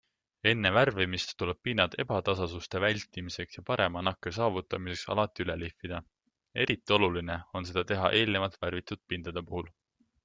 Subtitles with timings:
[0.51, 6.01] Enne värvimist tuleb pinnad ebatasasuste vältimiseks ja parema nakke saavutamiseks alati üle lihvida,
[6.65, 9.75] eriti oluline on seda teha eelnevalt värvitud pindade puhul.